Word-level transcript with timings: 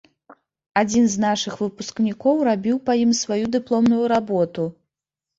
Адзін 0.81 1.03
з 1.15 1.19
нашых 1.25 1.59
выпускнікоў 1.63 2.41
рабіў 2.47 2.77
па 2.87 2.95
ім 3.01 3.11
сваю 3.19 3.45
дыпломную 3.57 4.01
работу. 4.13 4.65